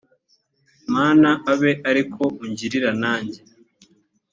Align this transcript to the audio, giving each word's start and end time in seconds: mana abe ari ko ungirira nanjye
mana 0.93 1.29
abe 1.51 1.71
ari 1.89 2.03
ko 2.13 2.23
ungirira 2.43 2.91
nanjye 3.01 3.39